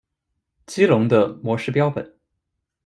[0.65, 2.17] 激龙的模式标本。